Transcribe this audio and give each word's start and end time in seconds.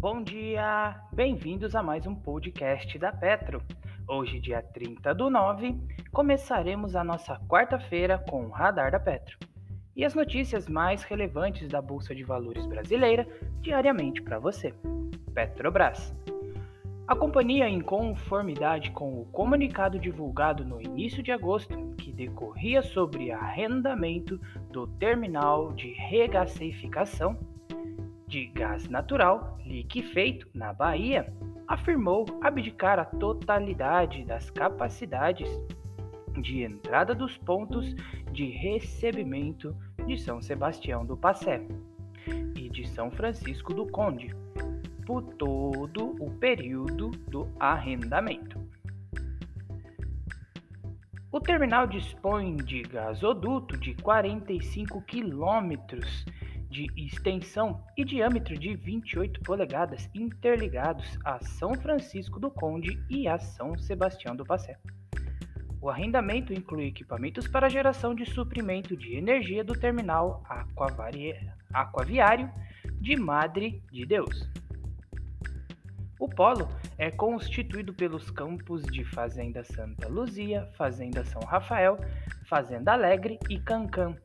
Bom 0.00 0.22
dia! 0.22 0.94
Bem-vindos 1.12 1.74
a 1.74 1.82
mais 1.82 2.06
um 2.06 2.14
podcast 2.14 2.96
da 3.00 3.10
Petro. 3.10 3.60
Hoje, 4.06 4.38
dia 4.38 4.62
30 4.62 5.12
do 5.12 5.28
9, 5.28 5.76
começaremos 6.12 6.94
a 6.94 7.02
nossa 7.02 7.36
quarta-feira 7.48 8.16
com 8.16 8.46
o 8.46 8.48
Radar 8.48 8.92
da 8.92 9.00
Petro 9.00 9.36
e 9.96 10.04
as 10.04 10.14
notícias 10.14 10.68
mais 10.68 11.02
relevantes 11.02 11.68
da 11.68 11.82
Bolsa 11.82 12.14
de 12.14 12.22
Valores 12.22 12.64
brasileira 12.64 13.26
diariamente 13.60 14.22
para 14.22 14.38
você. 14.38 14.72
Petrobras. 15.34 16.14
A 17.08 17.16
companhia, 17.16 17.68
em 17.68 17.80
conformidade 17.80 18.92
com 18.92 19.20
o 19.20 19.24
comunicado 19.24 19.98
divulgado 19.98 20.64
no 20.64 20.80
início 20.80 21.24
de 21.24 21.32
agosto, 21.32 21.76
que 21.96 22.12
decorria 22.12 22.82
sobre 22.82 23.32
arrendamento 23.32 24.40
do 24.70 24.86
terminal 24.86 25.72
de 25.72 25.92
regasificação 25.94 27.36
de 28.28 28.46
gás 28.46 28.88
natural 28.88 29.58
liquefeito 29.64 30.46
na 30.54 30.72
Bahia, 30.72 31.32
afirmou 31.66 32.26
abdicar 32.42 32.98
a 32.98 33.04
totalidade 33.04 34.24
das 34.24 34.50
capacidades 34.50 35.48
de 36.40 36.62
entrada 36.62 37.14
dos 37.14 37.36
pontos 37.38 37.94
de 38.30 38.46
recebimento 38.46 39.74
de 40.06 40.18
São 40.18 40.40
Sebastião 40.40 41.04
do 41.04 41.16
Passé 41.16 41.66
e 42.54 42.68
de 42.68 42.86
São 42.88 43.10
Francisco 43.10 43.74
do 43.74 43.86
Conde 43.86 44.34
por 45.06 45.22
todo 45.22 46.14
o 46.20 46.30
período 46.38 47.10
do 47.30 47.48
arrendamento. 47.58 48.58
O 51.32 51.40
terminal 51.40 51.86
dispõe 51.86 52.56
de 52.56 52.82
gasoduto 52.82 53.76
de 53.76 53.94
45 53.94 55.02
quilômetros 55.02 56.24
de 56.70 56.86
extensão 56.96 57.82
e 57.96 58.04
diâmetro 58.04 58.58
de 58.58 58.74
28 58.74 59.40
polegadas 59.40 60.08
interligados 60.14 61.18
a 61.24 61.38
São 61.40 61.74
Francisco 61.74 62.38
do 62.38 62.50
Conde 62.50 63.02
e 63.08 63.26
a 63.26 63.38
São 63.38 63.76
Sebastião 63.78 64.36
do 64.36 64.44
Passé. 64.44 64.78
O 65.80 65.88
arrendamento 65.88 66.52
inclui 66.52 66.86
equipamentos 66.86 67.46
para 67.46 67.68
geração 67.68 68.14
de 68.14 68.26
suprimento 68.26 68.96
de 68.96 69.14
energia 69.16 69.62
do 69.62 69.74
terminal 69.74 70.42
aquaviário 71.72 72.50
de 73.00 73.16
Madre 73.16 73.80
de 73.92 74.04
Deus. 74.04 74.50
O 76.18 76.28
polo 76.28 76.68
é 76.98 77.12
constituído 77.12 77.94
pelos 77.94 78.28
campos 78.28 78.82
de 78.82 79.04
Fazenda 79.04 79.62
Santa 79.62 80.08
Luzia, 80.08 80.68
Fazenda 80.76 81.24
São 81.24 81.40
Rafael, 81.42 81.96
Fazenda 82.48 82.92
Alegre 82.92 83.38
e 83.48 83.60
Cancan. 83.60 84.16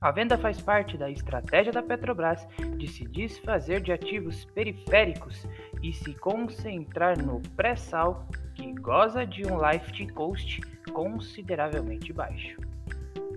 A 0.00 0.12
venda 0.12 0.38
faz 0.38 0.60
parte 0.60 0.96
da 0.96 1.10
estratégia 1.10 1.72
da 1.72 1.82
Petrobras 1.82 2.46
de 2.76 2.86
se 2.86 3.04
desfazer 3.04 3.80
de 3.80 3.90
ativos 3.90 4.44
periféricos 4.44 5.44
e 5.82 5.92
se 5.92 6.14
concentrar 6.14 7.20
no 7.20 7.40
pré-sal 7.56 8.24
que 8.54 8.72
goza 8.74 9.26
de 9.26 9.44
um 9.44 9.58
lift 9.60 10.06
cost 10.12 10.60
consideravelmente 10.92 12.12
baixo. 12.12 12.56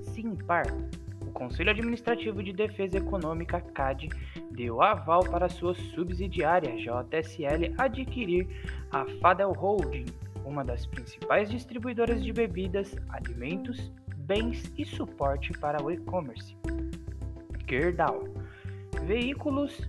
Simpar, 0.04 0.68
o 1.26 1.32
Conselho 1.32 1.72
Administrativo 1.72 2.44
de 2.44 2.54
Defesa 2.54 3.00
Econômica 3.00 3.60
CAD 3.60 4.10
deu 4.52 4.84
aval 4.84 5.24
para 5.24 5.50
sua 5.50 5.74
subsidiária 5.74 6.78
JSL 6.78 7.74
adquirir 7.80 8.48
a 8.92 9.04
Fadel 9.20 9.52
Holding, 9.52 10.06
uma 10.46 10.64
das 10.64 10.86
principais 10.86 11.50
distribuidoras 11.50 12.24
de 12.24 12.32
bebidas, 12.32 12.96
alimentos, 13.10 13.92
bens 14.32 14.64
e 14.78 14.86
suporte 14.86 15.52
para 15.60 15.84
o 15.84 15.92
e-commerce. 15.92 16.56
Gerdau, 17.68 18.24
veículos 19.04 19.86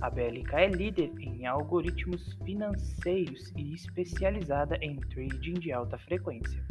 A 0.00 0.08
BLK 0.08 0.54
é 0.54 0.68
líder 0.68 1.12
em 1.20 1.46
algoritmos 1.46 2.32
financeiros 2.42 3.52
e 3.54 3.74
especializada 3.74 4.78
em 4.80 4.96
trading 4.96 5.60
de 5.60 5.72
alta 5.72 5.98
frequência. 5.98 6.64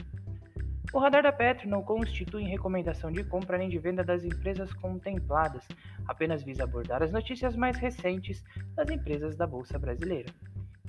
O 0.93 0.99
radar 0.99 1.23
da 1.23 1.31
Petro 1.31 1.69
não 1.69 1.81
constitui 1.81 2.43
recomendação 2.43 3.11
de 3.13 3.23
compra 3.23 3.57
nem 3.57 3.69
de 3.69 3.79
venda 3.79 4.03
das 4.03 4.25
empresas 4.25 4.73
contempladas, 4.73 5.65
apenas 6.05 6.43
visa 6.43 6.65
abordar 6.65 7.01
as 7.01 7.13
notícias 7.13 7.55
mais 7.55 7.77
recentes 7.77 8.43
das 8.75 8.89
empresas 8.89 9.37
da 9.37 9.47
Bolsa 9.47 9.79
Brasileira. 9.79 10.33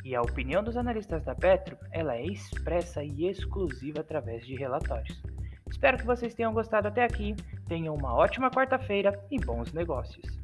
E 0.05 0.17
a 0.17 0.21
opinião 0.21 0.65
dos 0.65 0.77
analistas 0.77 1.25
da 1.25 1.37
Petro, 1.37 1.77
ela 1.93 2.17
é 2.17 2.27
expressa 2.27 3.05
e 3.05 3.29
exclusiva 3.29 4.01
através 4.01 4.45
de 4.45 4.57
relatórios. 4.57 5.23
Espero 5.71 5.97
que 5.97 6.05
vocês 6.05 6.35
tenham 6.35 6.53
gostado 6.53 6.89
até 6.89 7.05
aqui, 7.05 7.37
tenham 7.69 7.95
uma 7.95 8.13
ótima 8.13 8.51
quarta-feira 8.51 9.17
e 9.31 9.39
bons 9.39 9.73
negócios. 9.73 10.42